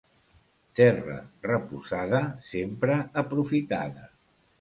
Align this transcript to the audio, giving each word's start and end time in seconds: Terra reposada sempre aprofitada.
Terra 0.77 1.17
reposada 1.51 2.21
sempre 2.53 2.95
aprofitada. 3.25 4.09